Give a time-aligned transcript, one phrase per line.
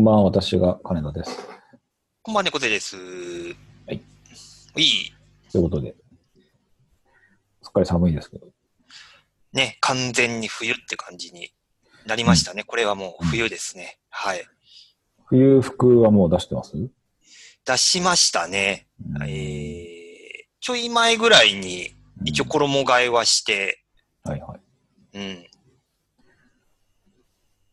[0.00, 1.46] こんばんは、私が金田です。
[2.22, 2.96] こんばんは、猫背です。
[2.96, 4.00] はい。
[4.76, 5.12] いい。
[5.52, 5.94] ということで、
[7.60, 8.46] すっかり寒いですけど、
[9.52, 11.50] ね、完全に冬って感じに
[12.06, 12.64] なりましたね。
[12.64, 13.98] これはもう冬ですね。
[14.08, 14.42] はい。
[15.26, 16.72] 冬服はもう出してます？
[17.66, 18.86] 出しましたね。
[19.06, 19.28] うんえー、
[20.60, 21.94] ちょい前ぐらいに
[22.24, 23.84] 一応衣替えはして、
[24.24, 25.18] はいはい。
[25.18, 25.46] うん。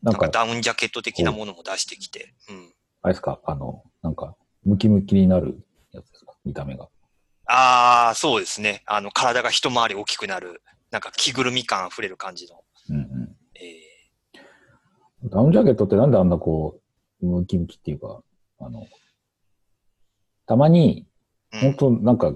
[0.07, 2.73] なんんかダウンジャケット的なものも出してきて、うん。
[3.02, 5.59] あれですか、あの、なんか、ムキムキになる
[5.91, 6.88] やつですか、見た目が。
[7.45, 8.84] あー、そうですね。
[8.85, 12.63] あの、体が一回り大きくなる、なんか着ぐるみ感溢れる感じの。
[12.89, 13.35] うんうん。
[13.55, 13.88] え
[15.25, 16.79] ダウンジャケットってなんであんなこ
[17.21, 18.21] う、ムキムキっていうか、
[18.59, 18.87] あの、
[20.45, 21.05] たまに、
[21.53, 22.34] ん、本当なんか、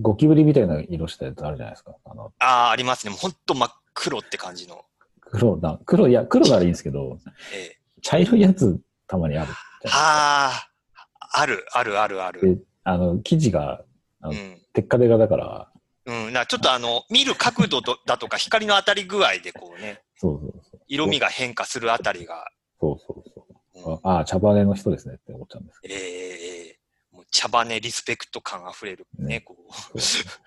[0.00, 1.94] ゴキブリみたいな色したやつあるじゃないですか。
[2.04, 3.10] あの、あー、ありますね。
[3.10, 4.84] もうほんと真っ黒って感じの。
[5.32, 7.18] 黒な、黒、いや、黒ならいいんですけど、
[7.54, 9.52] え茶色いやつたまにある。
[9.90, 10.68] あ。
[11.34, 12.56] ー、ある、ある、ある、ある。
[12.56, 13.82] であの、生地が、
[14.20, 14.60] あのうん。
[14.74, 15.68] テッカテカだから、
[16.04, 20.80] うん、なちょっとあの、見る角度とだとか光の当たり具合でこうね、そうそうそう。
[20.88, 23.46] 色味が変化するあたりが、そうそうそ
[23.86, 23.92] う。
[23.92, 24.00] うん。
[24.02, 26.78] ああ、茶羽の人ですねって思っちゃうんですけええ
[27.12, 29.40] もう茶羽リスペクト感あふれるね、ね。
[29.40, 29.56] こ
[29.94, 29.98] う。
[29.98, 30.02] ど、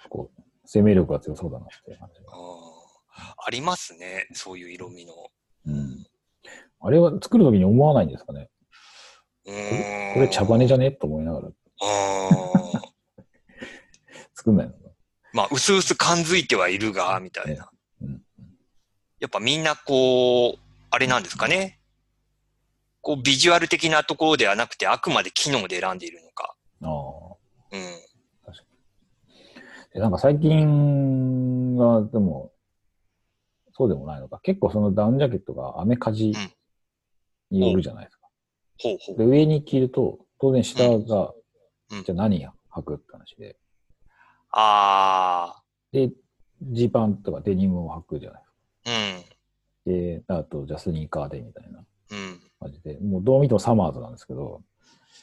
[0.09, 2.37] こう、生命力が強そうだなっていう感じが。
[2.37, 2.64] うん
[3.15, 5.13] ありますね、そういう色味の。
[5.67, 6.05] うん。
[6.81, 8.49] あれは作るときに思わないんですかね？
[9.45, 10.91] うーんこれ茶羽じゃね？
[10.91, 11.53] と思いながらうん
[14.35, 14.79] 作んないのか
[15.33, 17.69] まあ、うすうす感づいてはいるが、みたいな。
[18.01, 18.21] うん
[19.19, 20.59] やっぱみんなこう、
[20.91, 21.79] あれなんですかね？
[23.01, 26.55] こう、ビジュアル的なところではなくて、あくまで機能で選んでいるのか。
[26.81, 26.89] ああ。
[27.71, 27.81] うん。
[29.95, 32.51] えなんか最近は、でも、
[33.77, 34.39] そうでもないのか。
[34.41, 36.33] 結構そのダウンジャケットが雨風に
[37.51, 38.27] よるじゃないですか。
[38.79, 39.17] ほうほう。
[39.17, 43.57] で、上に着ると、当然下が、うんじゃあ何履くって話で。
[44.49, 46.11] あで、
[46.63, 49.35] ジーパンとかデニムを履くじゃないですか。
[49.91, 52.17] ー、で、あと、じゃあスニーカーでみたいなうん。
[52.17, 52.39] うん。
[52.59, 54.63] 感じで、もうどう見てもサマーズなんですけど、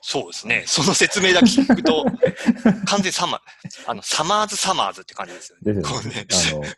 [0.00, 0.64] そうですね。
[0.66, 2.04] その説明だけ聞くと、
[2.86, 3.40] 完全にサマー、
[3.86, 5.74] あの、サマーズサマーズって感じですよね。
[5.74, 6.74] ですよねね。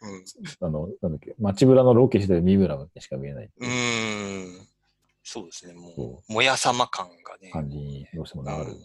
[0.60, 4.68] あの、あの、なんだっけ、街ブラのロケしてる三村にしか見えないうん。
[5.22, 5.72] そうですね。
[5.72, 7.50] も、そうモヤさま感がね。
[7.50, 8.76] 感じにどうしてもなる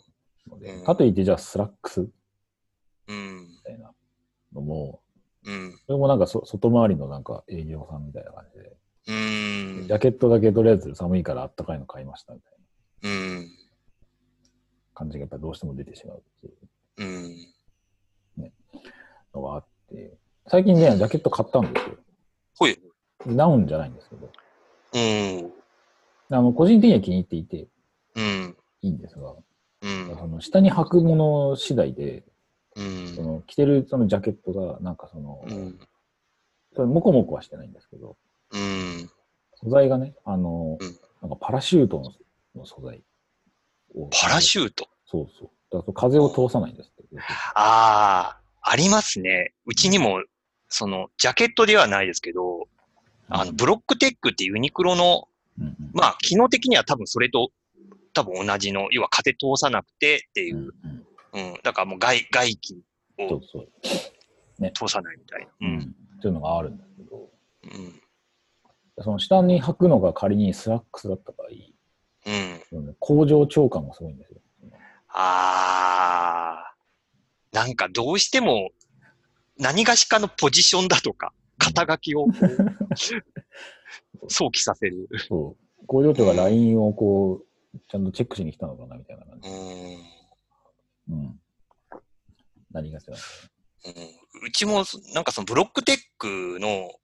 [0.48, 2.08] ので、うんかといってじゃあスラックスみ
[3.10, 3.60] うん。
[3.64, 3.92] たいな
[4.54, 5.02] のも、
[5.44, 5.78] うん。
[5.86, 9.14] それもなんかそ外回りのなんか営業さんみたいな感じで、う
[9.84, 9.94] んジ。
[9.94, 12.54] ャケットだけとりあえず寒いからあったかいの買いましたみたい
[13.04, 13.59] なうん。
[15.00, 16.54] 感じがやっぱどうしても出てしまうっていう
[16.98, 18.52] うん。
[19.34, 20.18] のがあって、
[20.48, 21.96] 最近ね、ジャケット買ったんですよ。
[22.58, 22.78] ほい。
[23.26, 24.30] ダウンじゃないんですけど、
[24.94, 25.52] うん。
[26.32, 27.68] あの、個人的には気に入っていて
[28.16, 28.58] うん。
[28.82, 29.36] いいんですが、
[29.82, 30.18] うん。
[30.20, 32.26] その下に履くもの次第で、
[32.76, 33.22] うんそ。
[33.22, 35.80] の着てるそのジャケットが、なんかその、うん。
[36.76, 38.18] それモコモコはしてないんですけど、
[38.52, 39.10] うん。
[39.56, 42.14] 素材がね、あの、うんなんかパラシュートの
[42.56, 43.02] の素材を
[44.12, 44.88] パラシュート。
[45.06, 45.50] そうそう。
[45.72, 47.04] だから風を通さないんですって。
[47.56, 49.54] ああ、ありますね。
[49.66, 50.24] うちにも、
[50.68, 52.68] その、ジャケットではないですけど、
[53.28, 55.28] あの、ブロックテックってユニクロの、
[55.60, 57.50] うんうんまあ、機能的には多分それと、
[58.14, 60.70] 多分同じの、要は風通さなくてっていうう、ん
[61.34, 62.84] うんうん、だからもう外、外気
[63.20, 63.40] を。
[64.74, 65.48] 通さないみたいな。
[65.48, 65.52] う。
[65.62, 65.82] うんん。
[66.18, 67.30] っていうのがあるんだけど、
[67.64, 68.02] うん。
[69.02, 71.48] その下に履くのが仮にスラックスだった場合、
[72.26, 72.96] うん。
[73.00, 74.40] 工場長感がすごいんですよ。
[75.10, 76.76] ああ、
[77.52, 78.70] なんかどうしても、
[79.58, 82.28] 何がしかのポジションだとか、肩書きを
[84.30, 85.08] 想起させる。
[85.28, 85.86] そう。
[85.88, 87.42] 工場長がラインをこ
[87.74, 89.50] う、ちゃんとチェックしに来たのかなみたいな感じ。
[89.50, 89.54] う
[91.14, 91.18] ん。
[91.18, 91.40] うん。
[92.72, 93.28] なりがちなんだよ
[93.86, 97.00] うんうちも、なんかそのブロックテックのね。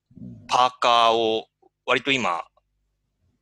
[0.47, 1.47] パーカーを
[1.85, 2.43] 割と今、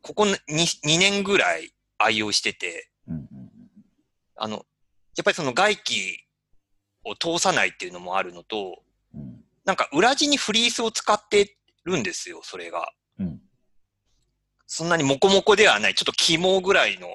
[0.03, 2.89] ここ 2, 2年ぐらい愛用してて、
[4.35, 4.57] あの、
[5.15, 6.19] やっぱりその外気
[7.05, 8.83] を通さないっていうのもあるのと、
[9.15, 9.41] うん。
[9.63, 12.91] なんか裏地にフリースを使ってるんですよ、それが。
[13.19, 13.39] うん。
[14.67, 17.07] そんなにモコモコではない、ちょっと肝ぐらいの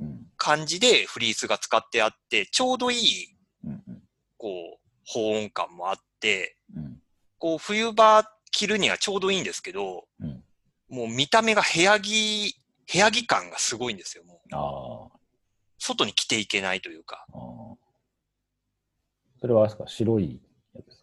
[0.00, 0.26] うん。
[0.36, 3.28] 感じでフリースが使ってあって、ちょうどいい。
[4.38, 7.00] こう、保温感もあって、うん。
[7.38, 10.42] こう、冬場着るにはちょうどいいんですけど、うん。
[10.92, 12.54] もう見た目が部屋着、
[12.92, 14.24] 部屋着感がすごいんですよ。
[14.24, 15.18] もう。
[15.78, 17.26] 外に着ていけないというか。
[19.40, 20.42] それはですか白い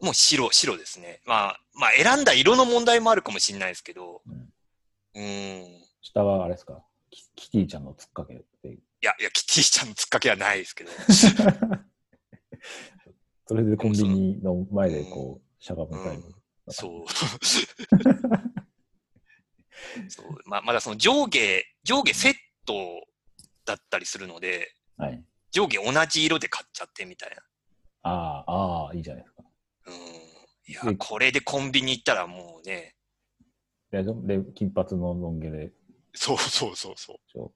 [0.01, 1.21] もう白、白ですね。
[1.25, 4.53] まあ、まあ選んだ色の問題もあるかもしれないですけど、うん
[5.15, 5.65] うーん。
[6.01, 6.83] 下はあれですか？
[7.36, 8.77] キティちゃんの突っかけっていう。
[8.77, 10.91] いや、いや、キティちゃんの突っかけはないですけど。
[13.47, 16.36] それでコンビニの前でこう、しゃがむタイプ。
[16.71, 17.06] そう。
[20.09, 22.33] そうまあ、まだその上下、上下セッ
[22.65, 22.73] ト
[23.65, 25.23] だったりするので、はい。
[25.51, 27.38] 上下同じ色で買っちゃってみたいな。
[28.03, 29.44] ああ、ああ、いいじゃないですか。
[29.88, 29.94] うん。
[30.71, 32.95] いやで、これでコンビニ行ったらもうね、
[33.91, 35.71] で、で金髪のロン毛で、
[36.13, 37.17] そうそうそうそう。
[37.31, 37.51] ちょ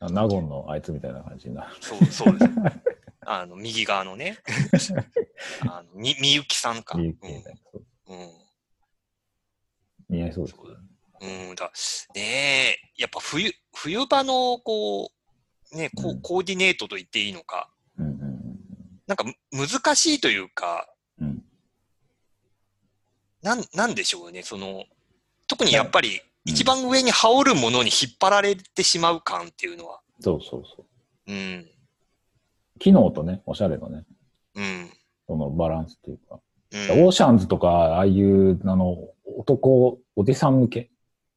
[0.00, 1.76] あナゴンのあいつみたいな感じになる。
[1.80, 2.52] そうそうです。
[3.26, 4.38] あの、右側のね、
[5.68, 6.98] あのみ、みゆきさんか。
[6.98, 7.60] みゆきみたいな。
[7.72, 8.20] そううん。
[8.20, 8.50] うん
[10.10, 10.66] 似合いそうですそ
[11.20, 11.70] ううん、だ
[12.14, 15.10] ねえ、やっぱ冬、冬場の、こ
[15.72, 18.30] う、ね、こううんコーディネートと言っていいのか、うんうん
[19.06, 19.34] なんかむ
[19.66, 20.88] 難しいというか、
[21.18, 21.26] うん。
[21.26, 21.42] うん。
[23.42, 24.84] なん、なんでしょうね、その、
[25.48, 30.86] 特にやっぱり、うん一番上に羽織るものに引っ張られてしまう感っていうのは、そうそうそ
[31.26, 31.32] う。
[31.32, 31.66] うん、
[32.78, 34.04] 機能とね、おしゃれのね、
[34.54, 34.90] うん、
[35.28, 36.40] そのバランスっていうか。
[36.72, 37.04] うん。
[37.04, 38.96] オーシャンズとか、ああいう、あの、
[39.36, 40.90] 男、おじさん向け。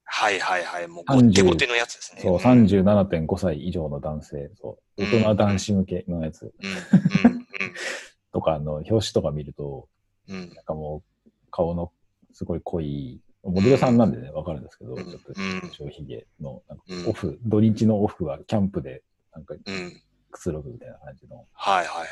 [0.05, 2.21] はいはいはい、もう30ごってのやつですね。
[2.21, 2.37] そう、ん。
[2.37, 6.43] 37.5歳以上の男性、そう、大人男子向けのやつ。
[6.43, 7.45] うん、うん、
[8.31, 9.87] とかの表紙とか見ると。
[10.27, 11.91] なんかもう、顔の
[12.31, 15.03] すごい濃い、モデルさんなんでね、わかるんですけど、うん。
[15.03, 17.09] ちょっとうん消費芸の、なんかうん。
[17.09, 19.03] オフ、土日のオフはキャンプで、
[19.33, 20.01] なんかうん。
[20.31, 22.05] くつろぐみたいな感じの、はいはいは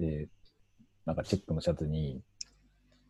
[0.00, 0.02] い。
[0.02, 0.28] で、
[1.06, 2.20] なんかチェックのシャツに、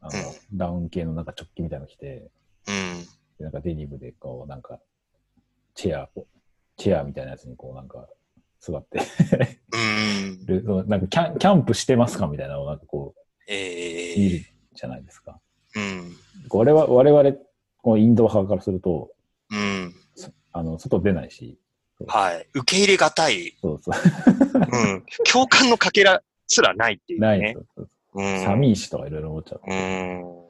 [0.01, 2.31] あの、うダウン系のなんかチョッキみたいなの着て、
[2.69, 3.07] うん。
[3.39, 4.81] でなんかデニムでこう、なんか、
[5.75, 6.27] チェアを、
[6.77, 8.09] チェアみたいなやつにこうなんか、
[8.61, 9.01] 座って
[10.47, 10.89] うん。
[10.89, 13.15] なんかキャンキャンプしてますかみたいなのをなんかこ
[13.47, 15.39] えう、見るえじゃないですか。
[15.77, 16.17] うん。
[16.51, 17.33] 我々、我々、
[17.83, 19.11] このインド派からすると、
[19.51, 19.95] うん。
[20.53, 21.59] あの、外出ないし、
[22.07, 22.49] はい。
[22.55, 23.55] 受け入れがたい。
[23.61, 23.95] そうそう、
[24.55, 25.05] うん。
[25.31, 27.27] 共感のかけらすらないっていうね。
[27.27, 27.65] ないですよ。
[27.77, 28.45] そううん。
[28.45, 29.61] 寒いしとかいろいろ思っちゃう。
[29.67, 30.44] うん。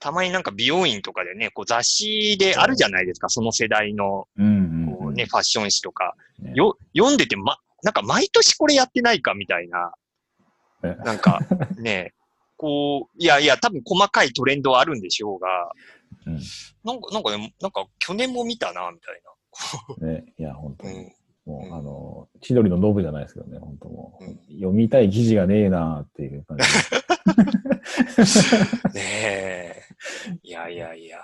[0.00, 4.04] たまになんか美容院とかでね、こう雑誌であるじゃないですか、その世代の。
[4.04, 6.14] こうんね、ファッション誌とか。
[6.40, 9.92] ねよ、読んでて、ま、なんか毎年これやってないかみたいな、
[10.82, 11.40] ねなんか
[11.78, 12.14] ね、
[12.56, 15.48] こう、いやいや、多分細かいトレンドはあるんでしょうが、
[16.26, 16.40] うん
[16.82, 19.20] なんか、なんかね、なんか去年も見たな、みたい
[20.00, 20.92] ね、いや、本当な。
[20.92, 21.00] うに。
[21.00, 21.12] ん。
[21.46, 26.64] もう、うんあの、千鳥のノブじゃないですけどね、本当もう、うん読みたい記事がねえなっていう感じ。
[28.94, 29.69] ねえ。
[30.42, 31.18] いやいやいや。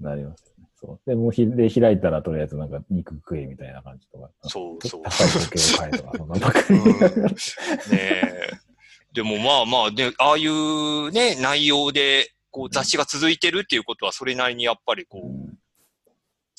[0.00, 0.68] なりますよね。
[0.74, 1.10] そう。
[1.10, 4.30] で、もうひ、で、開いたらとりあえずなんか肉食えみたいな感じとか。
[4.42, 5.02] そうそう。
[5.04, 6.78] 高い時計を買えとか、そんなばっかり。
[6.78, 7.36] うんね
[7.92, 8.50] え。
[9.12, 15.58] でもまあまあ、で、ああいうね、内容で、こう雑誌が続いてるっていうことは、それなりにやっぱりこう、うん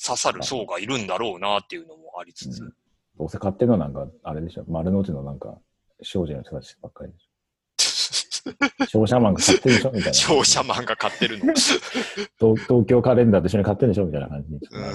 [0.00, 2.62] 刺さる層がいるんだろうなっていうのもありつつ。
[2.62, 2.72] うん
[3.18, 4.64] どうせ買ってるのはなんか、あれでしょ。
[4.68, 5.58] 丸の内のなんか、
[6.02, 7.27] 少女の人たちばっかりでしょ。
[8.88, 9.90] 商社マンが買ってるでしょ？
[9.92, 10.12] みたいな。
[10.14, 11.52] 商社マンが買ってるの。
[11.54, 11.82] 東
[12.40, 14.06] 東京カレンダーと一緒に買ってるでしょ？
[14.06, 14.60] みたいな感じに。
[14.70, 14.92] うん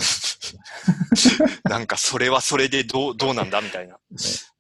[1.64, 3.60] なんかそれはそれでどう、どうなんだ？
[3.62, 3.98] みたいな。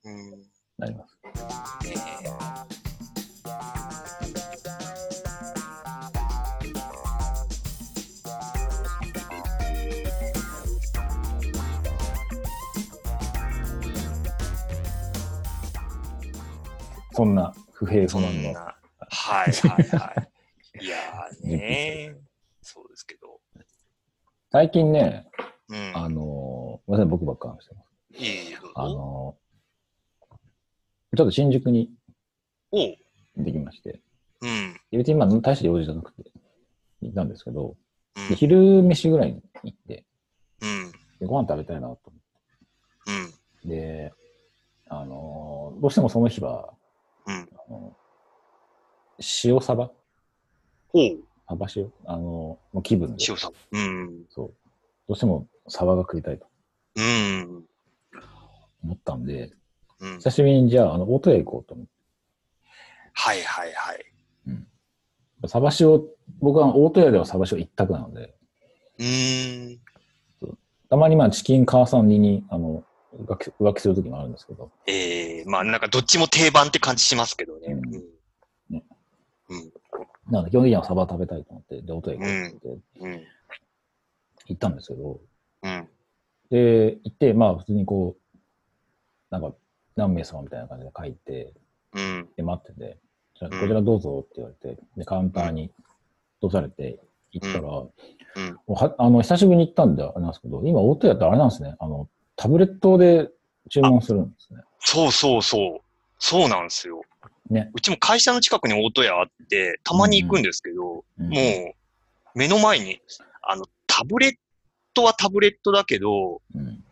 [0.05, 0.31] うん
[0.79, 1.17] なります。
[1.87, 1.95] ね
[17.13, 18.53] そんな不平不満の。
[19.33, 19.39] な。
[19.39, 20.27] はいはいは
[20.81, 20.85] い。
[20.85, 22.15] いやーね
[22.61, 23.39] そうですけど。
[24.51, 25.27] 最近ね、
[25.69, 25.91] うん。
[25.95, 28.23] あのー、ごめんなさい、僕ばっか話してます。
[28.23, 28.95] いどうあぞ。
[28.95, 31.89] のー、ちょっと新宿に。
[32.71, 32.97] 行
[33.41, 34.01] ってきまして、
[34.41, 34.79] うん。
[34.91, 36.31] 別に今大した用事じゃなくて、
[37.01, 37.75] 行ったんですけど、
[38.15, 40.05] うんで昼飯ぐらいに行って、
[40.61, 40.91] うん。
[41.19, 42.13] でご飯食べたいなと思
[43.07, 43.25] うん。
[43.25, 43.29] っ
[43.63, 44.13] て、で、
[44.87, 46.73] あのーどうしてもその日は、
[47.25, 47.35] うん。
[47.35, 47.97] あの
[49.43, 49.91] 塩サバ？
[50.93, 51.19] おう。
[51.47, 53.51] サバ塩あのーの気分で、塩さん。
[53.71, 54.25] うん。
[54.29, 54.53] そう。
[55.07, 56.47] どうしてもサバが食いたいと
[56.95, 57.63] うん。
[58.83, 59.51] 思ったんで、
[59.99, 60.17] うん。
[60.17, 61.91] 久しぶりにじゃあ、あの、大戸屋行こうと思って。
[63.13, 64.05] はいはいはい。
[65.47, 66.01] サバ塩、
[66.39, 68.33] 僕は大戸屋ではサバ塩一択なので、
[68.97, 69.79] うーん。
[70.89, 77.59] たまにまあチキン母さんに、あの、浮気浮気するときもあるんですけど、ええまあなんかどっちも定番って感じしますけど。
[77.59, 78.03] ねうん。
[80.29, 83.23] なので基本的にはサバ食べたいと思って、で、大戸屋行こうってうん。
[84.47, 85.19] 行ったんですけど、
[85.63, 85.87] うん。
[86.49, 88.37] で、行って、まあ普通にこう、
[89.29, 89.53] なんか
[89.95, 91.53] 何名様みたいな感じで書いて、
[91.93, 92.29] うん。
[92.35, 92.97] で、待ってて、
[93.39, 95.71] じゃこちらどうぞって言われて、で、カウンターに
[96.41, 96.99] 通されて
[97.31, 97.93] 行ったら、も
[98.35, 98.57] うん。
[98.67, 103.29] うはあの、久しぶりに行ったんであれなんですけど、今、大戸屋ってあれなんですね、あの、タブレットで
[103.69, 104.61] 注文するんですね。
[104.79, 105.79] そうそうそう。
[106.19, 107.01] そうなんですよ。
[107.49, 107.71] ね。
[107.73, 111.73] うちも会社の近くにオート屋あって、たまに行くんですけど、うんもう、
[112.35, 112.99] 目の前に、
[113.41, 114.35] あの、タブレッ
[114.93, 116.83] トはタブレットだけど、うん。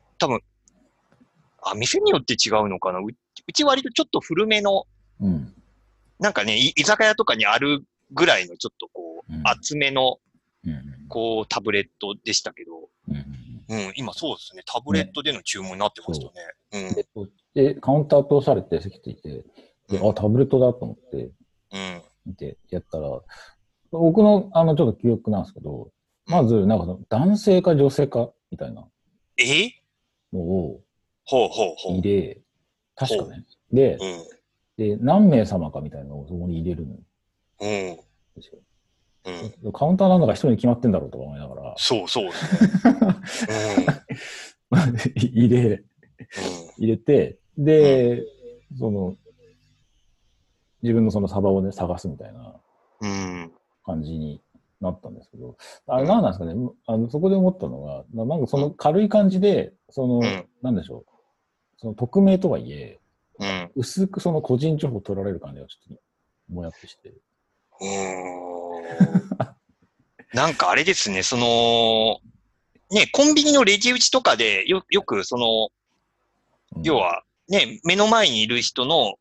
[1.64, 3.00] あ、店によって違うのかな？
[3.00, 4.86] ううち割とちょっと古めの、
[5.20, 5.54] うん。
[6.20, 10.20] なんかね、い居酒屋とかにあるぐらいのちょっとこう、うん厚めの、
[10.66, 11.08] うん。
[11.08, 13.26] こう、タブレットでしたけど、うん。
[13.70, 14.64] うん、今そうですね。
[14.66, 16.28] タブレットでの注文になってました
[16.82, 16.94] ね。
[17.54, 19.46] でで、カウンター通されて席ついて、
[19.98, 21.32] あ、タブレットだと思って。
[22.26, 23.20] 見てやったら、
[23.92, 25.92] 僕の、あの、ちょっと記憶なんですけど、
[26.28, 28.86] まず、なんかその、男性か女性か、みたいな
[29.38, 29.72] え？
[30.32, 30.82] のを
[31.26, 31.98] ほうほうほう。
[31.98, 32.42] 入れ、
[32.96, 33.46] 確かね。
[33.72, 34.24] で、うん。
[34.78, 36.98] で、何名様かみたいなのをそこに入れるんうん。
[37.60, 38.60] ですよ。
[39.64, 39.72] うん。
[39.72, 42.32] カウンターなんだか一人に決まってんだろうとか思いながら、そうそう。
[45.16, 45.84] 入れ、うん。
[46.78, 48.24] 入れて、で、
[48.78, 49.16] その、
[50.82, 52.56] 自分のそのサバをね、探すみたいな。
[53.84, 54.42] 感じに
[54.80, 55.58] なったんですけど、
[55.88, 56.54] あれ何なんですかね、
[56.88, 60.46] あのそこで思ったのが、ななんかその軽い感じで、その、うん。
[60.62, 61.06] なんでしょう、
[61.78, 63.00] その匿名とはいえ、
[63.40, 63.72] うん。
[63.76, 67.14] 薄くその個人情報取られる感じがちょっともやってして。
[70.34, 72.20] なんかあれですね、その、
[72.92, 75.70] ね、コンビニのレジ打ちとかでよよくその、
[76.78, 76.84] うん。
[76.84, 79.16] 要、はね、目の前にいる人の、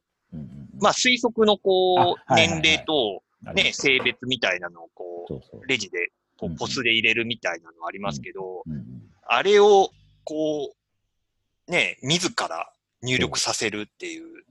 [0.80, 3.22] まあ推測のこう、年齢と、
[3.54, 5.66] ね、性別みたいなのをこそう。
[5.66, 8.64] レジでこうポスで入れるみたいなのありますけど、
[9.26, 9.90] あれを
[10.24, 10.74] こ
[11.68, 12.72] う、ね、自ら
[13.02, 14.44] 入力させるっていう。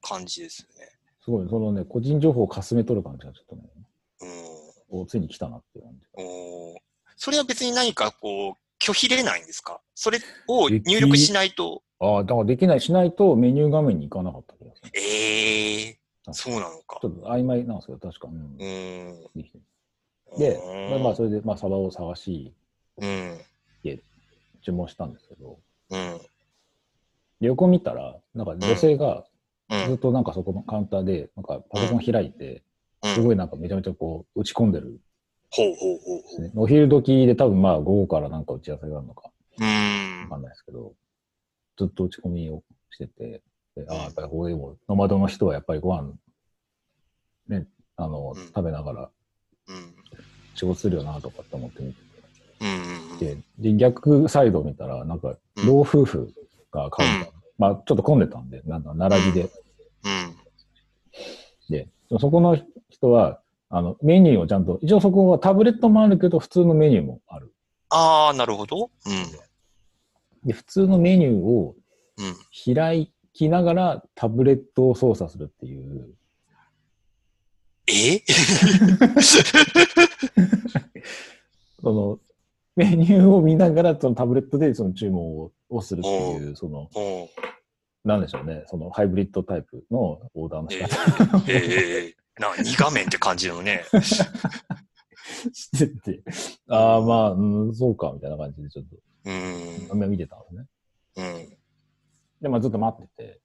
[0.00, 0.88] 感じですよね。
[1.24, 3.62] すごい、そのね、個人情報をかすめ取る感じがちょっとね、
[4.90, 6.06] うんおついに来たなっていう感じ。
[7.16, 9.80] それは別に何かこう、拒否れないんですか？
[9.94, 14.90] それを入力しないと、ああ、だからできない、しないとメニュー画面に行かなかった気がする。
[14.94, 17.08] ええあそうなのかちょ。
[17.08, 18.28] っと曖昧なんですけど、確か。
[18.28, 19.22] うんうーん。
[19.34, 19.64] できてる
[20.38, 22.54] で、うんまあまあ、それで、まあ、サバを探し、
[22.98, 23.40] うん。
[24.60, 25.58] 注文したんですけど、
[25.90, 26.18] うん。
[27.40, 29.24] で横見たら、なんか女性が
[29.70, 29.86] うん。
[29.86, 32.62] ずっとなんかそこのカウンターで、なんかパソコン開いて、
[33.02, 35.00] うんすごいなんかめちゃめちゃこう、打ち込んでる
[35.50, 36.64] ほうほうほうほう。
[36.64, 40.36] お昼時で多分まあ午後からなんか打ち合わせがあるのかうーんわか。
[40.38, 40.92] んないですけど、
[41.78, 43.42] ずっと打ち込みをしてて、
[43.76, 46.12] でああ、やっぱりこういうも、ノマドの人はやっぱりご飯、
[47.48, 47.66] ね、
[47.96, 49.10] あの、うん食べながら
[49.68, 49.94] うん。
[50.54, 52.00] 仕事するよなとかって思って見て
[52.60, 53.18] うん。
[53.18, 56.32] て、で、逆サイドを見たら、なんか、うん老夫婦
[56.72, 59.50] がカウンター、まあちょっと混んでたんで、なんか並びで、
[60.04, 60.36] うん。
[61.68, 61.88] で、
[62.20, 62.56] そこの
[62.88, 67.52] 人は、あの、メニューをちゃんと、一応そこはタブレットもあるけど、普通のメニューもある。
[67.90, 68.90] ああ、なるほど。
[69.06, 69.47] うん。
[70.44, 71.74] で、普通のメニューを
[72.18, 72.74] うん。
[72.74, 76.14] 開きながらタブレットを操作するっていう、
[77.86, 78.20] え？
[81.80, 82.18] その、
[82.76, 86.90] メニューを見ながらそのタブレットでその注文ををするっていう、その、
[88.04, 93.84] なんでしょうね、そのハイブリッドタイプのオーダーの仕え方えええな、2画面って感じのね。
[95.52, 96.22] してて、
[96.68, 98.86] ああ、まあ、うん、そうか、みたいな感じでちょっ
[99.24, 99.30] う
[100.06, 100.10] ん。
[100.10, 100.66] 見てたんですね。
[101.16, 101.58] うん。
[102.42, 103.40] で、まあずっと待ってて、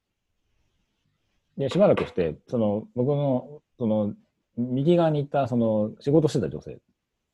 [1.58, 4.14] で、しばらくして、その、僕の、その、
[4.56, 6.78] 右側にいた、その、仕事してた女性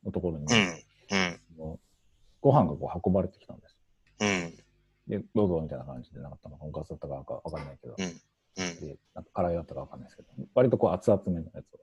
[0.05, 0.81] のところに、うん。
[2.43, 3.77] ご飯がこう運ばれてきたんです。
[4.21, 5.19] うん。
[5.21, 8.81] で、どうぞみたいな感じで、なんか、とんかつだったかわかわかんないけど、うん。
[8.81, 11.81] で、なんか辛いだったかわかんないですけど、割とこう熱々めのやつを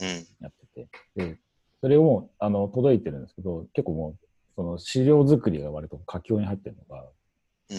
[0.00, 0.08] うん。
[0.40, 1.38] やってて、で、
[1.80, 4.27] それを、あの、届いてるんですけど、結構もう、
[4.58, 7.04] その資料作りが割と佳境に入ってるのが、
[7.70, 7.76] うん。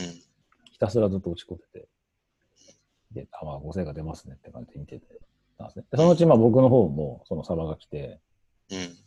[0.71, 1.89] ひたすらずっと落ち込んでて、
[3.11, 5.05] で、あ、まあ、ご成果出ますねって感じで見てて
[5.57, 5.85] たんですね。
[5.91, 8.21] でそのうち、まあ、僕の方も、そのサバが来て、
[8.71, 8.97] うん。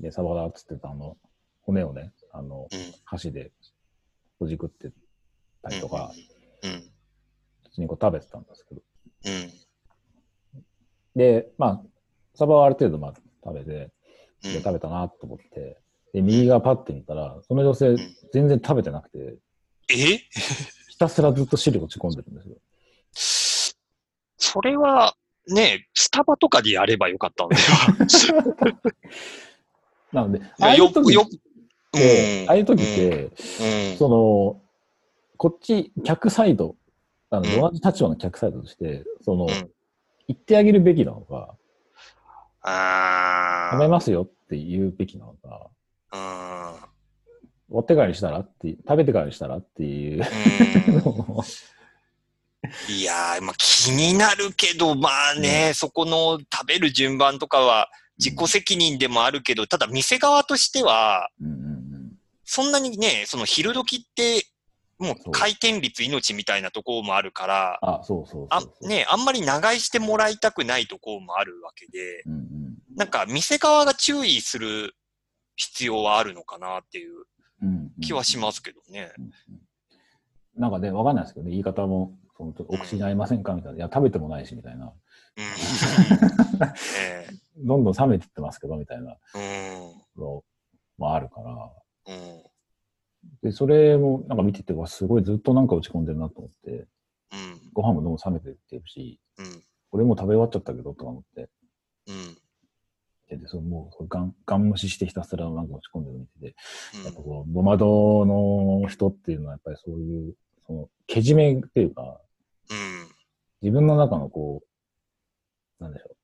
[0.00, 1.18] で、サバだっつってたあの、
[1.60, 2.94] 骨をね、あの、うん。
[3.04, 3.52] 箸で
[4.38, 4.90] ほじくって
[5.62, 6.10] たりとか、
[6.62, 6.70] うん。
[7.64, 8.80] 普通にこう食べてたんですけど、
[9.26, 9.52] うん。
[11.14, 11.82] で、まあ、
[12.34, 13.92] サバはある程度、まあ、食べて、
[14.44, 14.52] うん。
[14.54, 15.78] で食べたなと思って、
[16.18, 19.36] で、右側パッて見たら、その女性ん、全然食べてなくて、
[19.88, 20.18] え？
[20.90, 22.56] ひたすらずっと汁落ち込んでるんですよ。
[24.36, 25.14] それは、
[25.46, 27.62] ね、スタバとかでやればよかったんだよ。
[30.12, 31.24] なので、いああいう時っよ
[31.92, 32.94] て、ああいう時っうん。
[32.94, 33.96] て、うん。
[33.96, 34.60] その、
[35.36, 36.74] こっち、客サイド、
[37.30, 37.60] あの、うん。
[37.60, 39.70] 同じ立場の客サイドとして、その、うん。
[40.26, 41.56] 言ってあげるべきなのか、
[42.62, 45.70] あ食べますよって言うべきなのか、
[46.10, 46.88] あ。
[47.70, 50.22] 追ってからにしたらって、食べてからにしたらっていう。
[50.22, 51.42] うん。
[52.92, 57.88] いやー、まあ気になるけど、まあね、そこの食べる順番とかは
[58.18, 62.12] 自己責任でもあるけど、ただ店側としては、うんうんうん。
[62.44, 64.46] そんなにね、その昼時って、
[64.98, 68.46] もそうう回転率命みたいなところもあるから、あ、そうそう。
[68.50, 68.60] あ。
[68.82, 72.96] ね、あんまり長居してもらいたくないところもあるわけで、うんうん。
[72.96, 74.96] なんか店側が注意する
[75.58, 77.26] 必要はあるのかなっていう
[78.00, 79.12] 気はしますけどね。
[79.18, 79.32] うんうん
[80.58, 83.78] なんかね、わかんないですけどね、言い方も、そのちょっとお口に合いませんかみたいな。
[83.78, 84.92] いや、食べてもないし、みたいな。
[87.58, 90.44] どんどん冷めてってますけど、みたいなえの
[90.96, 91.72] もあるから。
[92.08, 92.14] うん。
[92.14, 92.42] うん。
[93.42, 96.88] で、それもなんか見てて、わすごいずっとなんか打ち込んでるなと思って、
[97.32, 97.70] うん。
[97.72, 99.62] ご飯もどんどん冷めてってるし、うん。
[99.92, 101.48] 俺もう食べ終わっちゃったけど、とか思って。
[102.08, 102.36] うん。
[103.36, 106.56] で、そのもうガン、ガン無視してひたすらなんか落ち込んでるの見てて、
[106.96, 110.34] うんやっぱこう、ボマドの人っていうのはやっぱりそういう、
[110.66, 112.20] その、けじめっていうか、
[112.70, 113.08] うん。
[113.60, 114.62] 自分の中のこ
[115.80, 116.16] う、なんでしょ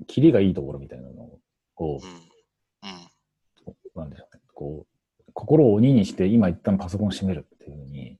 [0.00, 1.38] う、キリがいいところみたいなのを、
[1.74, 2.10] こうん。
[2.10, 3.74] うん。
[3.94, 4.86] う、なんでしょうね、こ
[5.28, 8.18] う、心を鬼にして今一旦パソコン閉めるっていうふうにうん。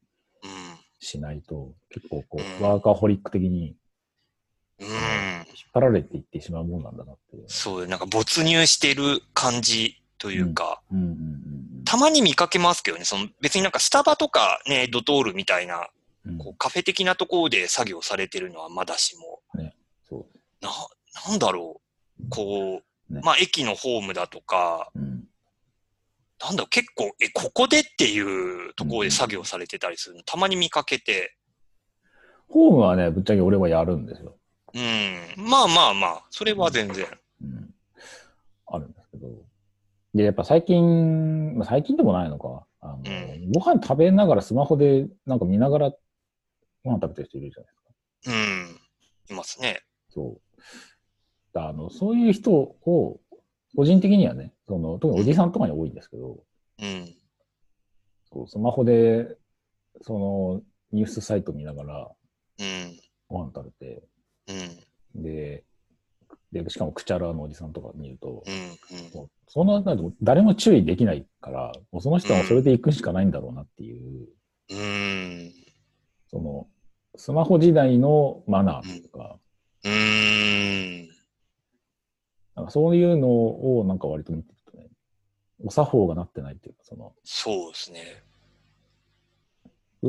[1.01, 3.77] しないと、結構こうんう、ワーカーホリック的に
[4.79, 5.42] うん。
[5.57, 7.45] 引っ張られていってしまうもんなんだなっていう。
[7.47, 15.89] そう、なんか没入してる感じというか、うんうんうんたまに見かけますけどね、その別になんかスタバとかね、ドトールみたいな、
[16.25, 16.39] うん。
[16.39, 19.41] こうカフェ的なところで作業されてるのはまだしも、
[20.09, 20.65] そう。
[20.65, 20.71] な、
[21.29, 21.81] なんだろ
[22.21, 25.25] う、こう、ねまあ駅のホームだとか、うん。
[26.41, 31.37] なんだろう、結構、え、ここでっていうところで作業されてたりするの、たまに見かけて、
[32.49, 34.37] ホームはね、ぶっちゃけ俺はやるんですよ。
[34.75, 37.07] うん、まあまあまあ、それは全然。
[37.43, 37.75] うん。
[38.67, 39.29] あるんですけど。
[40.15, 42.67] で、やっぱ最近、まあ、最近でもないのか。
[42.81, 45.91] あの、うんご飯食べながらスマホでなんか見ながら
[46.85, 48.81] ご飯食べてる人いるじゃないですか。
[49.31, 49.83] うん、いますね。
[50.11, 50.61] そう。
[51.53, 53.21] だあの、そういう人を、
[53.77, 56.39] 個人的にはね、その、特におじさんとかに多いんですけど、
[56.79, 57.15] うん、
[58.33, 59.37] そうスマホで、
[60.03, 62.11] その、ニュースサイト見ながら
[62.59, 64.03] うん、ご飯食べて、
[64.49, 65.65] うん、で、
[66.53, 69.29] で、しかもくちゃらのおじさんとか見ると、うん、うん。
[69.49, 74.29] そのなると誰も注意できないから、もうその人はそれで行くしかないんだろうなっていう、
[74.71, 75.53] うーん。
[76.31, 76.67] その、
[77.17, 79.39] スマホ時代のマナーとか、
[79.85, 81.09] うーん。
[82.55, 83.29] なんかそういうの
[83.79, 84.89] をなんか割と見てるとね、
[85.65, 88.23] お作法がなってないっていうか、その、そうですね。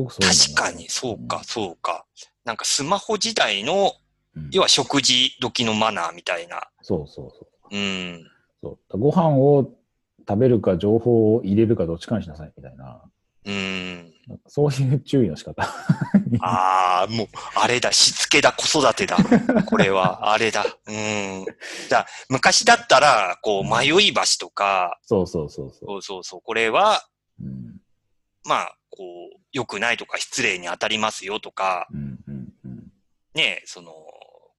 [0.09, 2.05] す確かに、そうか、そうか。
[2.43, 3.93] なんかスマホ時代の、
[4.35, 6.63] うん要は食事時のマナーみたいな。
[6.81, 7.75] そうそうそう。
[7.75, 8.27] うん。
[8.61, 9.71] そうご飯を
[10.27, 13.01] 食べるか情報を入れるかどっちかにしなさいみたいな、
[13.45, 14.13] うん。
[14.47, 15.63] そういう注意の仕方。
[16.39, 19.17] ああ、もう、あれだ、しつけだ、子育てだ。
[19.65, 20.65] これは、あれだ。
[20.87, 21.45] うん。
[21.89, 27.03] だ昔だったら、こう、迷い橋とか、そうそうそうそそうそうそう、これは、
[27.41, 27.45] う。
[27.45, 27.81] うん。
[28.45, 32.91] まあ、こう、良くないとか、失礼に当たりますよとか、うんうんうん。
[33.33, 34.02] ね、その、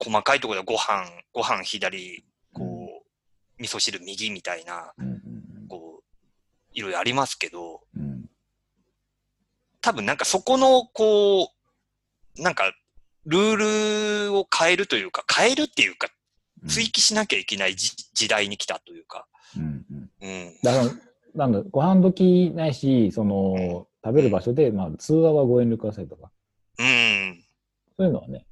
[0.04, 5.22] 細かいところでご飯、ご飯左、こう、味噌汁右みたいな、うんうん
[5.68, 6.04] こう、
[6.74, 8.26] いろいろありますけど、うん。
[9.80, 11.50] 多分なんかそこの、こ
[12.36, 12.72] う、なんか、
[13.24, 16.08] ルールを変えるというか、変えるっていうか、
[16.62, 16.68] うん。
[16.68, 20.10] 追記しなきゃいけないじ時代に来たというか、うんうん。
[20.20, 20.58] うん。
[20.62, 20.94] だから、
[21.34, 26.30] なんだ、ご飯時ないし、その、食べる場所で、まあ、通話はご遠慮くださいとか、
[26.78, 27.42] うん。
[27.96, 28.46] そういうのはね、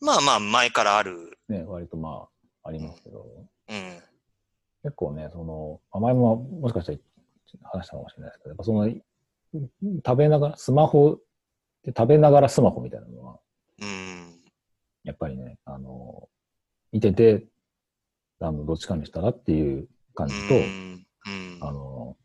[0.00, 1.38] まあまあ、前からある。
[1.48, 2.28] ね、割とま
[2.64, 3.26] あ、ありますけど、
[3.68, 4.02] うん。
[4.82, 6.98] 結構ね、その、あ前ももしかしたら
[7.72, 8.90] 話したかもしれないですけど、やっぱその、
[10.04, 11.18] 食べながら、スマホ
[11.82, 13.38] で食べながらスマホみたいなのは、
[13.80, 14.40] うん。
[15.04, 16.28] やっぱりね、あの、
[16.92, 17.44] 見てて、
[18.40, 21.06] あの、どっちかにしたらっていう感じと、うん。
[21.26, 21.58] うん。
[21.60, 22.16] あの、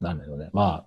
[0.00, 0.86] なんだろうね、ま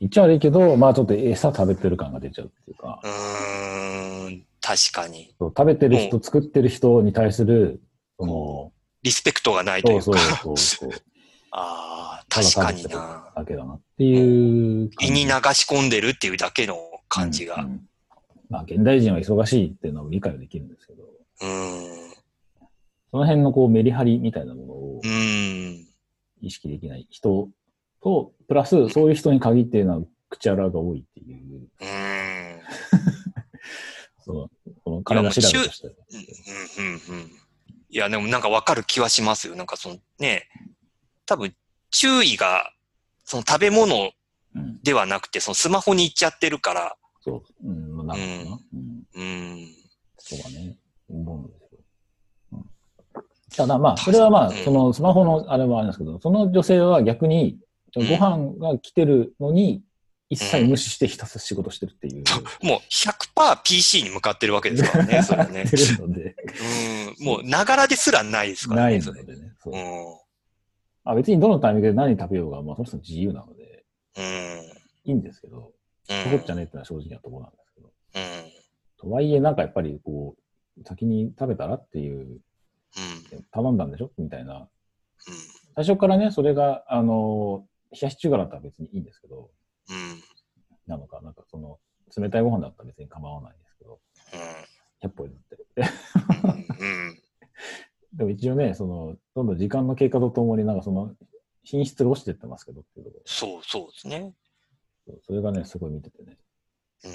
[0.00, 4.44] 言っちゃ悪いけど、まあちょっと餌食べてる感が出ちゃうっていうか、うーん。
[4.64, 5.34] 確かに。
[5.38, 7.82] そう食べてる人、作ってる人に対する、
[8.18, 8.72] その、
[9.02, 10.36] リスペクトがないといそううか。
[10.36, 11.00] そうそうそう、
[11.52, 13.32] ああ、ただ確かにな。
[13.36, 14.90] だけだなっていう。
[15.00, 17.56] 胃に流し込んでるっていうだけの感じが。
[17.56, 17.88] うんうん
[18.50, 22.14] まあ、現代人は忙しいっていうのは理解はできるんですけど、うん。
[23.10, 25.86] その辺のこうメリハリみたいなものをうん。
[26.40, 27.48] 意識できない人
[28.02, 31.68] と、プラスそういう人に限っていうのは口荒が多いっていう、うん。
[34.24, 34.50] その、
[34.84, 35.88] この彼ら調べとして。
[35.88, 36.86] うん。
[36.86, 37.20] うん。
[37.20, 37.30] うん。
[37.90, 39.54] いや、でもなんかわかる気はしますよ。
[39.54, 40.48] なんかそのね、
[41.26, 41.54] 多分
[41.90, 42.72] 注意が
[43.24, 44.10] その食べ物
[44.56, 44.80] うん。
[44.82, 47.68] ではなくて、そのスマホに行っちゃってるから、そう。
[47.68, 48.58] うん、まあなるほどな。
[48.72, 49.04] うん。
[49.14, 49.24] う
[49.64, 49.74] ん。
[50.18, 50.78] そうだね。
[51.08, 51.80] 思うんですよ。
[52.52, 52.64] うん。
[53.56, 57.58] ただまあ、それはまあ、うんそのスマホのあれはありますけど、その女性は逆に、
[57.96, 59.82] ごうん飯が来てるのに、
[60.34, 62.24] 一切無視してひたすら仕事してるっていう。
[62.66, 65.64] もう 100%PC に向かってるわけですからね、 それはね
[67.18, 67.24] うん。
[67.24, 69.12] もう、ながらですらないですからね、ないの。
[69.12, 69.52] でね。
[69.62, 70.18] そううん。
[71.04, 73.84] あ別にどのタイミングで何食べようが、まあ、その人の自由なので、
[74.16, 74.22] うん。
[75.04, 75.72] いいんですけど、
[76.08, 76.22] うん。
[76.24, 77.92] そこっちゃねってのは正直なところなんですけど。
[78.14, 78.52] うん。
[78.98, 80.36] とはいえ、なんかやっぱり、こ
[80.78, 83.44] う、先に食べたらっていう、うん。
[83.50, 84.10] 頼んだんでしょ？
[84.18, 84.60] みたいな。
[84.60, 84.68] うん。
[85.76, 89.48] 最初からね、それが、あの、冷やし中華だったら別にいいんですけど、うん。
[90.86, 91.78] なのか、なんかその、
[92.16, 94.00] 冷たいご飯だったら別に構わないんですけど、
[95.02, 95.66] 100歩譲ってる。
[95.74, 95.82] で
[96.78, 96.88] うん。
[96.88, 97.22] うん。
[98.14, 101.14] でも一応ね、その、どんどん時間の経過とともになんかその、
[101.62, 104.34] 品質が落ちてってますけどっていうとこそう、そうですね。
[105.06, 106.38] ろそれがね、すごい見ててね、
[107.04, 107.12] うん。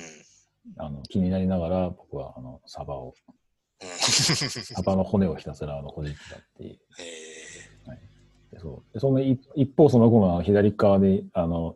[0.78, 3.14] あの、気になりながら僕はあの、サバを、
[3.82, 3.88] うん。
[3.90, 6.80] サバの骨をひたすらあの、ほじってたっていう。
[7.00, 7.40] え
[8.52, 11.76] でそうでその一一方その子の左側で、あの、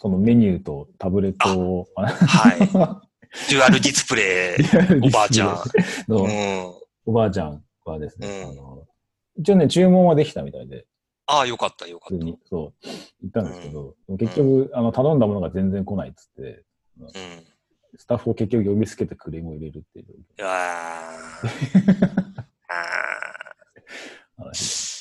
[0.00, 2.08] そのメニューとタブレットを、は
[2.54, 2.58] い。
[3.50, 5.06] デュアルディスプレイ。
[5.06, 5.56] おばあちゃん
[6.08, 6.74] のうん。
[7.04, 8.86] おばあちゃんはですね、うんあの
[9.36, 10.86] 一応ね、注文はできたみたいで、
[11.26, 12.24] ああ、よかった、よかった。
[12.48, 12.86] そう、
[13.20, 16.64] 言ったんですけど、結局、あの、頼んだものが全然来ないっつって、
[16.98, 17.08] うん。
[17.96, 20.06] スタッフを結局呼びつけてクレームを入れるっていう
[20.42, 21.12] あ
[24.36, 24.99] 話で。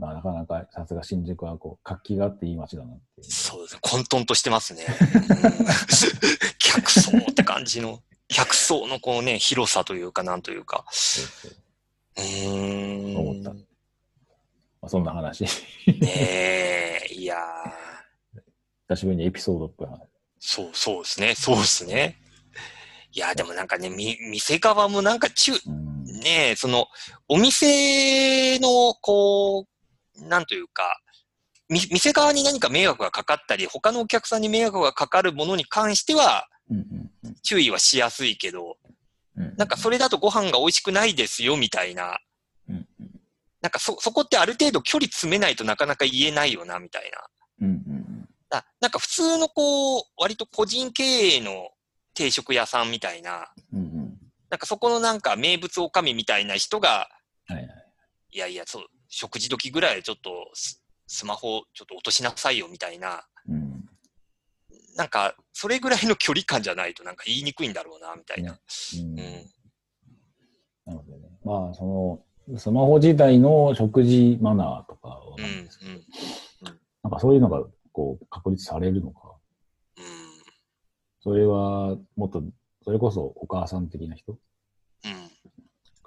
[0.00, 3.80] まあ、なかなか、さすが新宿は、こう、活気があっていい街だなってそうですね。
[3.82, 4.86] 混沌としてますね。
[4.88, 10.84] うん客層って感じの、客層のこうね、広さというか、なんというか。
[10.90, 11.26] そう
[12.16, 13.16] そうん。
[13.16, 13.56] 思ったま
[14.82, 15.44] あ、そんな話。
[15.44, 15.48] ね
[17.10, 18.40] え、いやー
[18.88, 20.00] 久しぶりにエピソードっぽい話。
[20.38, 21.34] そう、そうですね。
[21.34, 22.16] そうですね。
[23.12, 26.04] いや、でもなんかね、み、店側もなんか中、うん。
[26.20, 26.86] ねえ、その、
[27.28, 29.79] お店の、こう、
[30.20, 31.00] なんというか、
[31.68, 36.48] み、店側に何か迷惑がかかったり、他のお客さんに迷惑がかかるものに関しては、
[37.42, 38.76] 注意はしやすいけど、
[39.36, 39.54] うん。
[39.56, 42.18] なんかそれだとご飯が美味しくないですよ、みたいな。
[43.62, 47.68] なんかそ、そこってある程度距離詰めないとなかなか言えないよな、みたいな。
[48.80, 51.70] なんか普通のこう、割と個人経営の
[52.14, 53.52] 定食屋さんみたいな、
[54.50, 57.08] なんかそこのなんか名物おかみみたいな人が。
[58.32, 63.84] いやいや、そう、食事時ぐらいちょっとススマホちょっと落としなさいよみたいな、うん。
[64.96, 68.58] なんかそれぐらいの距離感じゃないとなんか言いにくいんだろうな、みたいな。
[68.94, 69.50] うんうん。
[70.86, 71.30] なのでね。
[71.44, 71.84] まあ、そ
[72.48, 75.44] の、スマホ自体の食事マナーとかはうん。
[75.44, 75.90] うんなんですけど、。
[77.02, 79.36] なんかそういうのが、こう、確立されるのか。
[79.96, 80.04] うん。
[81.22, 82.42] それは、もっと、
[82.84, 84.38] それこそお母さん的な人うん。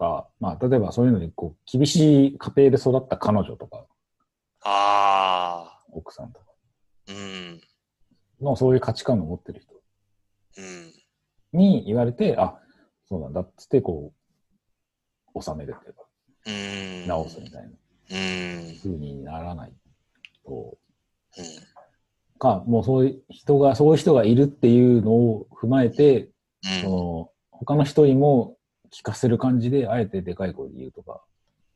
[0.04, 3.86] が、まあ、例えばそういうのに、こう、厳しい家庭で育った彼女とか、
[4.66, 5.84] ああ。
[5.92, 6.46] 奥さんとか
[7.10, 7.62] うん。
[8.42, 9.74] の、そういう価値観を持ってる人
[10.58, 11.60] うん。
[11.60, 12.60] に言われて、あ、
[13.08, 14.14] そうなんだっつって、こ
[15.36, 16.02] う、収めるっていうか、
[16.46, 16.52] う
[17.06, 17.08] ん。
[17.08, 17.72] 直すみたいなう
[18.74, 18.78] ん。
[18.78, 19.74] 風にならない
[20.46, 20.78] と、
[21.38, 22.40] うん。
[22.40, 26.30] か、もうそういう人が、そういう人がいるっていうのを踏まえて、
[26.82, 28.58] その、他の人にも
[28.94, 31.24] 聞かせる感じで、あえてでかい声で言うとか、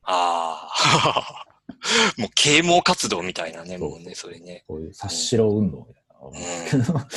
[0.04, 1.46] ああ。
[2.18, 4.64] もう啓蒙活動みたいなね、もうね、それね。
[4.68, 6.04] そういう察しろ運動みたい
[6.80, 7.08] な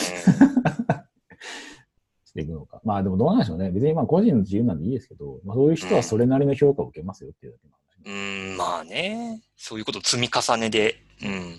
[2.25, 2.81] していくのか。
[2.85, 3.71] まあでもどうなんでしょうね。
[3.71, 8.51] 別にまあ個人の自由なんでいいですけど、まあそういう人はそれなりの評価を受けますよっていうだけの話。
[8.53, 9.43] うん、まあね。
[9.57, 10.97] そういうこと積み重ねで。
[11.23, 11.57] うん。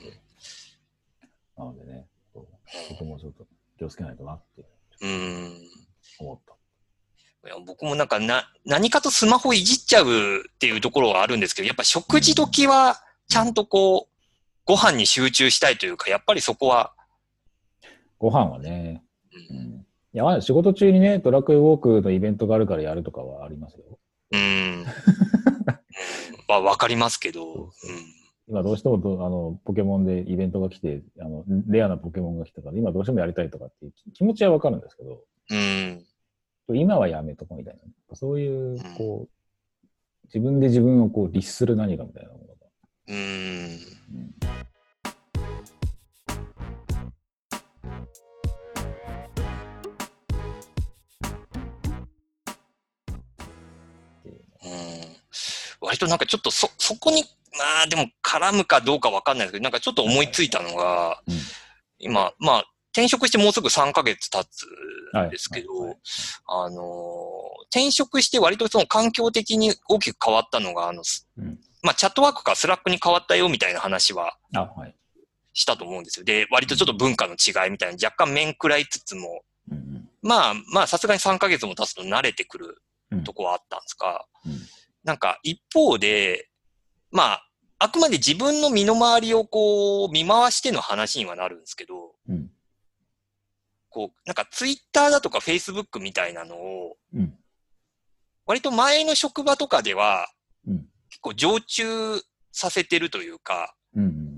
[1.57, 2.47] なのでね、そう
[2.89, 3.45] そこもちょっと
[3.77, 4.65] 気をつけないとなって
[5.01, 5.67] うん。
[6.19, 6.50] 思った。
[7.43, 14.11] いや僕もなんかな、何かとスマホいじっちゃうっていうところはあるんですけど、やっぱ食事時はちゃんとこう、
[14.65, 16.93] ご飯に集中したいというか、やっぱりそこは、
[18.19, 19.03] ご飯はね、
[19.49, 19.85] う、うんん。
[20.13, 23.97] いや、まあ仕事中にね、ドラクエウォークのイベントがあるからやるとかはありますよ。
[24.33, 24.85] うん。
[26.47, 27.71] まあ、わかりますけど、うん。
[28.47, 36.05] 今どうしてもどあのポケモンでイベントが来てあの、レアなポケモンが来たから、今どうしてもやりたいとかっていう気気持ちはわかるんですけど、うん。
[36.75, 37.73] 今はやめとこうみたい
[38.09, 38.15] な。
[38.15, 39.29] そういううん、こう、
[40.25, 42.53] 自分で自分をこう律する何かみたいなものが。
[43.07, 43.79] うん。
[55.81, 57.23] 割となんかちょっとそ、そこに
[57.57, 61.35] まあでも絡むかどうかわかんないですけど、なんかちょっと思いついたのが、うん。
[61.99, 64.65] 今、まあ、転職してもうすぐ3ヶ月経つ
[65.17, 65.97] んですけど、はいはい
[66.47, 71.57] あのー転職して割とその環境的に大きく変わったのが、あの、すうん。
[71.81, 74.37] まあ、 Chatworkから Slackに変わったよみたいな話は。
[75.53, 76.25] したと思うんですよ。
[76.25, 80.09] で、割とちょっと文化の違いみたいな若干面食らいつつも、うんうん。
[80.21, 83.23] まあ、まあ、さすがに3ヶ月も経つと慣れてくるうん。
[83.23, 84.59] とこはあったんですが、うん。
[85.05, 86.49] なんか一方で、
[87.11, 87.47] まあ、
[87.79, 92.51] あくまで自分の身の回りをこう見回しての話にはなるんですけど、うん
[93.91, 97.35] こう、なんかツイッターだとかフェイスブックみたいなのを、うん。
[98.47, 100.27] 割と前の職場とかでは
[100.65, 100.87] うん。
[101.09, 104.31] 結構常駐させてるというか、うんうん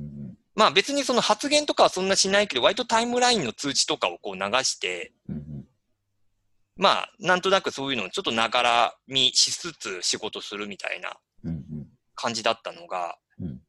[0.56, 5.66] まあ別にその発言とかはそんなしないけど、割とタイムラインの通知とかをこう流して、うんうん。
[6.76, 11.18] まあなんとなくそういうのをちょっとながら見しつつ仕事するみたいな
[12.14, 13.60] 感じだったのが、うん。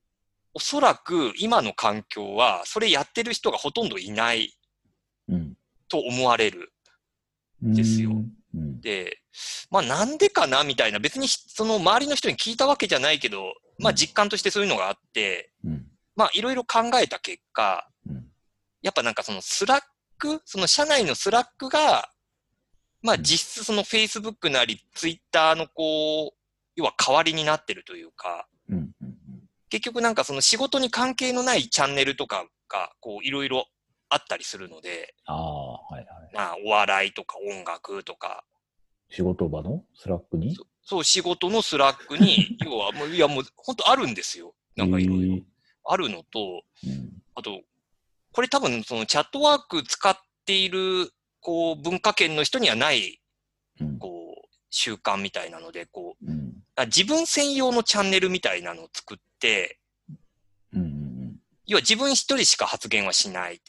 [0.53, 4.55] おそらく今の環境はそれやってる人がほとんどいない
[5.29, 5.55] うん
[5.89, 6.73] と思われる。
[7.63, 7.75] うん。
[7.75, 8.13] ですよ。
[8.55, 8.81] うん。
[8.81, 9.19] で、
[9.71, 15.87] まあなんでかなみたいな、別にその周りの人に聞いたわけじゃないけど、まあ実感としてそういうのがあって、うん。
[16.17, 18.25] まあいろいろ考えた結果、うん。
[18.83, 22.09] やっぱなんかその Slack、その社内の Slackが、
[23.03, 26.39] まあ実質その Facebook なり Twitter のこう、
[26.77, 28.47] 要は代わりになってるというか、
[29.71, 33.67] 結局なんかその仕事に関係のないチャンネルとかがこういろいろ
[34.09, 36.07] あったりするので、ああ、はいはい。
[36.33, 38.45] まあお笑いとか音楽とか、
[39.11, 39.85] 仕事場の？
[39.95, 40.57] Slack に？
[40.83, 44.55] そう仕事の Slack に、 要はもう、いやもう本当あるんですよ。
[44.77, 45.43] なんかいろいろ。
[45.87, 47.23] あるのと、えーうん。
[47.35, 47.63] あと、
[48.33, 53.21] これ多分その Chatwork 使っている、こう文化圏の人にはない、
[53.81, 53.99] うん。
[53.99, 56.65] こう、習慣みたいなので、こう、うん。
[56.77, 59.81] あ自分専用のチャンネルみたいなのを作って、
[61.67, 63.63] 要は自分一人しか発言はしない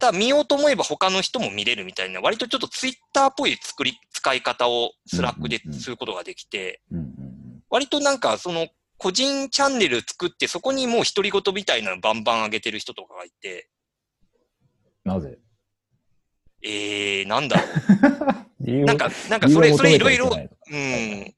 [0.00, 6.80] ただ見ようと思えば他の人も見れるみたいな、割とちょっとツイッターっぽい作り、使い方を Slack ですることができて、
[7.68, 13.76] 割となんかその個人チャンネル作ってそこにもう独り言みたいなのバンバン上げてる人とかがいて、うん
[15.06, 15.38] なぜ？
[16.64, 17.62] えー、なんだろ
[18.60, 18.70] う。
[18.84, 21.34] なんか、なんかそれ、それいろいろ、うん。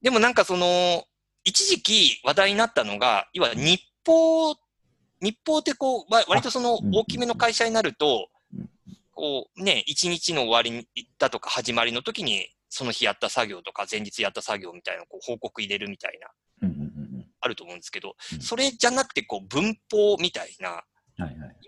[0.00, 1.04] でもなんかその、
[1.42, 4.54] 一時期話題になったのが、いわゆる日報、
[5.22, 8.68] 日報ってこう、わ割とそのうん大きめの会社になるとうん、
[9.12, 16.28] こうね、一日の終わりに行ったとか始まりの時に、その日やった作業とか前日やった作業みたいなこう報告入れるみたいな、
[17.40, 18.40] あると思うんですけどう、ん。
[18.40, 20.82] それじゃなくてこう文法みたいな。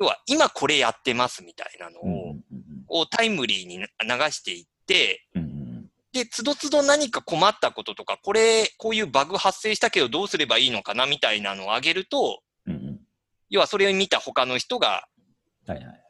[0.00, 2.34] 要は今これやってますみたいなのを、
[2.88, 3.84] こうタイムリーに流
[4.32, 5.26] していって、
[6.14, 12.40] で、つどつど何か困ったこととか、これ、こういうバグ発生したけどどうすればいいのかなみたいなのをあげると、
[13.54, 15.06] 要はそれを見た他の人が、
[15.64, 16.04] はいはい。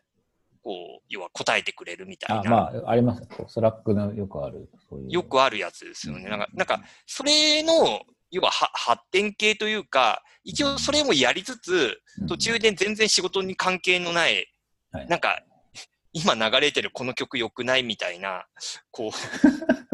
[0.62, 3.22] こう、要は答えてくれるみたいあ、な、まあ、あります。
[3.48, 5.10] Slack のよくある、そういう。
[5.10, 6.22] よくあるやつですよね。
[6.24, 14.46] うんなんか、なんか、それの、要はは発展系というか、一応それもやりつつ、うん途中で全然仕事に関係のない、
[14.90, 15.42] はいなんか、
[16.14, 18.46] 今流れてるこの曲良くないみたいな、
[18.90, 19.10] こう、
[19.92, 19.93] う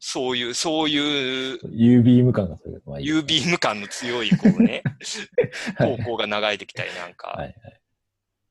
[0.00, 2.82] そういう、そういう、U ビーム感がする。
[2.86, 4.82] まあいい U ビーム感の強い、こうね、
[5.76, 7.80] はい投稿が流れてきたり、なんか、はいはい。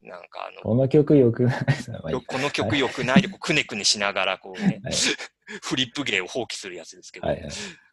[0.02, 1.64] なんかあの、この曲よくない
[2.28, 4.94] この曲良くないで、こうくねくねしながら、こうね、はい
[5.62, 7.52] フリップ芸を放棄するやつですけど、はいはい。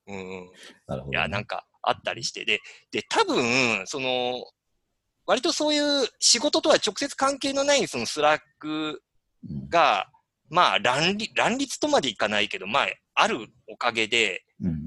[0.08, 0.50] うん、
[0.86, 1.18] なるほどね。
[1.18, 2.60] いや、なんかあったりして、で、
[2.90, 4.44] で、多分、その、
[5.26, 9.02] 割とそういう仕事とは直接関係のないその Slack
[9.48, 10.08] うんが、
[10.52, 14.82] まあ乱立、乱立とまでいかないけど、まあ、あるおかげで、うん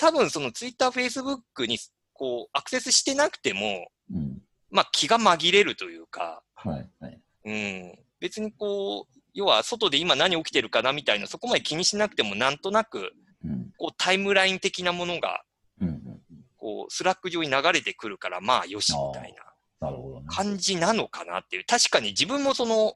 [0.00, 1.76] 多分そのツイッター、フェイスブックに
[2.12, 4.16] こうアクセスしてなくても、うん。
[4.16, 4.38] うん。
[4.70, 7.20] まあ気が紛れるというか、はいはい。
[7.44, 13.10] うん、別にこう、要は外で今何起きてるかなみたいな、そこまで気にしなくてもなんとなく、
[13.44, 13.72] うん。
[13.76, 15.42] こうタイムライン的なものが、
[15.80, 16.20] うんうん。
[16.56, 19.42] こう、 Slack 上に流れてくるから、まあよしみたいな
[19.80, 20.26] なるほどね。
[20.28, 21.64] 感じなのかなっていう。
[21.66, 22.94] 確かに自分もその、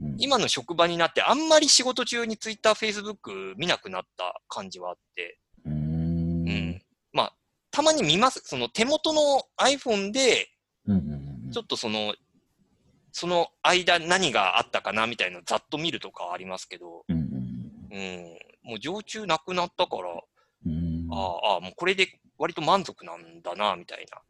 [0.00, 5.74] うん今の職場になってあんまり仕事中にツイッター、フェイスブック見なくなった感じはあって、うーん。
[5.74, 6.82] うん。
[7.12, 7.32] まあ、
[7.70, 8.42] たまに見ます。
[8.44, 10.48] その手元の iPhone で、
[11.52, 12.14] ちょっとその、
[13.12, 18.70] その間何があったかなみたいなのざっと見るとかはありますけど、うんうんうん。
[18.70, 20.10] もう常駐なくなったから。
[20.10, 24.20] ああ、ああ、もうこれで割と満足なんだな、みたいな。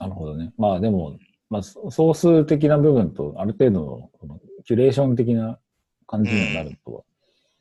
[0.00, 0.52] なるほどね。
[0.56, 1.18] まあでも、
[1.50, 5.58] まあ、そ総数的な部分と、ある程度のキュレーション的な
[6.06, 7.02] 感じにはなるとは。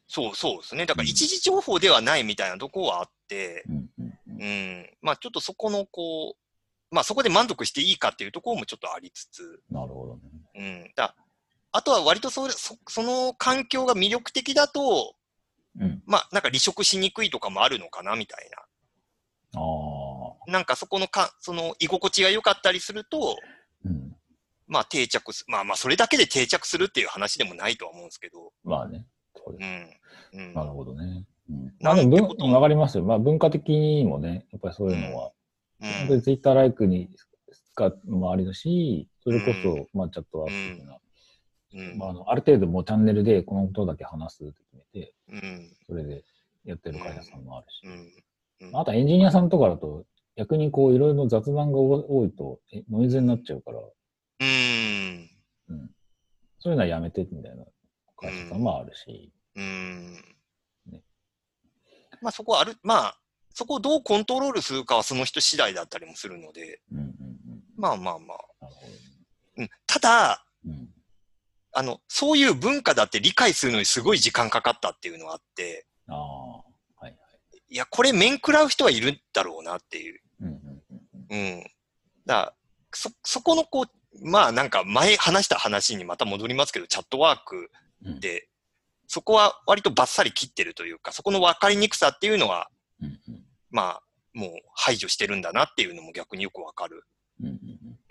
[0.08, 0.86] そうそうですね。
[0.86, 4.90] だから一時情報ではないみたいなとこはあって、うんうんうん。
[5.02, 6.36] まあちょっとそこのこ
[6.92, 10.22] う、まあそこで満足していいかっていうところもちょっとありつつ、なるほどね。
[10.56, 10.94] うん。
[10.96, 11.16] だ
[11.74, 15.14] あとは割とそれそその環境が魅力的だと、
[15.80, 16.02] うん。
[16.06, 18.50] まあなんか離職しにくいとかもあるのかなみたい
[19.56, 20.52] ああ。
[20.52, 20.54] な。
[20.54, 23.36] なんかそこのか、その居心地が良かったりすると、うん。
[24.68, 29.06] まあ定着す、まあまあそれだけで定着するっていう話でもないとは思うんですけど、まあね。
[29.36, 30.34] そうです。
[30.34, 30.48] うん。
[30.48, 30.54] うん。
[30.54, 31.26] なるほどね。
[31.50, 31.66] うん。
[31.66, 33.04] なまあでもんてことも文、わかりますよ。
[33.04, 35.32] まあ文化的にもね、やっぱりそういうのは、うん
[35.80, 37.08] 本当にツイッターライクに
[37.76, 40.98] 使うのもありだし、それこそ、まあチャットワーク的な、
[41.76, 45.72] うんまああの、ある程度もうチャンネルでこのことだけ話すって決めて、うん。
[45.86, 46.24] それで
[46.66, 47.82] やってる会社さんもあるし。
[47.86, 47.92] うん。
[47.92, 48.12] うん
[48.74, 53.78] あとはエンジニアさんとかだと、逆にこういろいろ雑談が多いとえノイズになっちゃうから、
[54.39, 55.30] うん。
[55.69, 55.91] うん。
[56.60, 57.63] そういうのはやめてみたいな
[58.17, 60.13] 会社さんもあるし、うん
[60.86, 61.02] ね
[62.21, 63.17] まあそこはある、まあ、
[63.54, 67.12] そこをどうコントロールするかはその人次第だったりもするので、うんうんうん。
[67.76, 68.67] まあまあまあ。
[69.58, 70.89] うん、ただ、うん。
[71.73, 77.15] あの、そういう文化だって理解するのにすごい時間かかったっていうのがあって、ああ、はいはい。
[77.69, 80.19] いや、これ面食らう人はいるんだろうなっていう。
[80.41, 81.56] うんうんうんうん。
[81.56, 81.63] うん。
[82.26, 82.54] だから
[82.93, 83.86] そ、そこのこう、
[84.22, 87.70] まあなんか前話した話にまた戻りますけど、チャットワーク
[88.06, 88.48] うんで、
[89.08, 92.70] そこは割とバッサリ切ってるというか、そこの分かりにくさっていうのは、
[93.02, 94.02] うんうんまあ、
[94.34, 97.04] もう排除してるんだなっていうのも逆によくわかる。
[97.41, 97.54] うんうん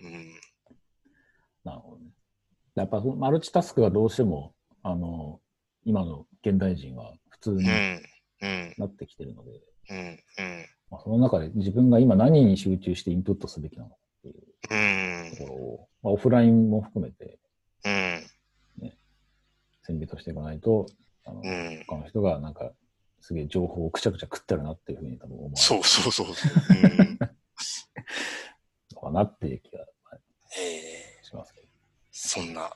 [0.02, 0.40] うんうん。
[1.64, 2.10] なるほどね。
[2.74, 5.40] やっぱマルチタスクがどうしても、あの、
[5.84, 7.64] 今の現代人は普通に。
[8.78, 9.50] なってきてるので、
[9.90, 9.98] うん。
[9.98, 10.66] うん。
[10.90, 13.96] まあ、その中で自分が今何に集中してインプットすべきなのか
[14.28, 17.38] っていううんところを、まあ、オフラインも含めて
[17.84, 18.26] うん。
[19.86, 20.86] 選別していかないと、
[21.24, 21.84] あの、うん。
[21.86, 22.72] 他の人がなんか、
[23.20, 26.26] すげえ情報をくちゃくちゃ食ってるなっていうふうに多分思わそうそうそう。
[26.26, 26.80] うん。
[26.80, 27.18] れる
[28.94, 29.84] のかなっていう気が
[30.58, 31.66] ええしますけど。
[32.10, 32.70] そんな。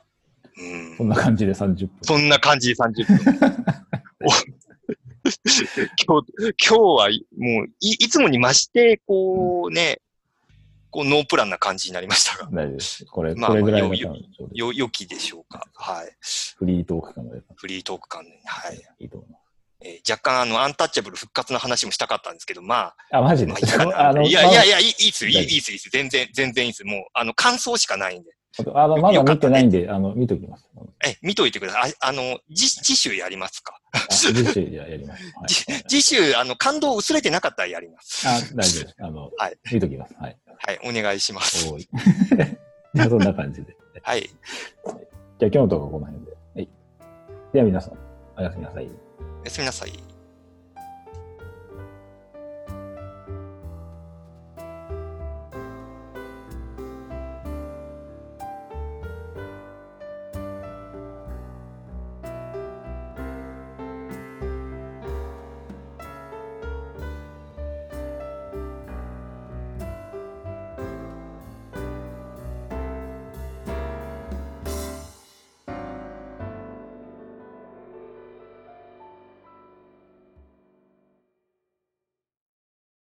[0.56, 1.04] うんそ。
[1.04, 1.90] んな感じで30分。
[2.02, 3.64] そんな感じで30分。
[4.22, 4.28] お
[6.06, 10.00] 今日、今日はもうい、いつもに増して、こうね、
[10.90, 13.04] こうノープランな感じになりましたが、大丈夫です。
[13.06, 15.64] これ、まあこれぐらいがまあ多分ちょうどよ、良きでしょうか。
[15.74, 16.16] はい。
[16.56, 18.80] フリートーク感がフリートーク感で、はい。
[18.98, 19.40] いいと思います。
[19.82, 23.52] えー若干、あの、アンタッチャブル復活の話もしたかったんですけど、まあ、あ、マジで？
[23.52, 24.64] まあいやいやいや。
[24.64, 25.88] や、いいっすよ、いいっす、いいっす。
[25.90, 26.84] 全然、全然いいっす。
[26.84, 28.30] もう、あの、感想しかないんで。
[28.74, 30.66] あの、まだ見てないんで、あの、見ときます。
[31.06, 31.94] え、見といてください。
[32.00, 33.80] ああの、次、次週やりますか。
[33.92, 35.24] あ次週やります。
[35.36, 38.28] はい じ次週、あの、感動薄れてなかったらやります。
[38.28, 38.94] あ、大丈夫です。
[38.98, 40.14] あの、 はい見ときます。
[40.20, 40.36] はい。
[40.66, 41.68] はい、お願いします。
[41.70, 41.88] おい。
[42.94, 43.76] じゃあそんな感じで。
[44.02, 44.22] はい。
[44.22, 44.32] じゃ
[44.90, 44.94] あ
[45.40, 46.32] 今日のところこの辺で。
[46.54, 46.68] はい。
[47.52, 47.98] では皆さん、
[48.36, 48.86] おやすみなさい。
[48.86, 50.09] おやすみなさい。